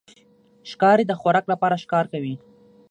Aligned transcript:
ښکاري 0.69 1.03
د 1.07 1.13
خوراک 1.19 1.45
لپاره 1.53 1.81
ښکار 1.83 2.05
کوي. 2.13 2.35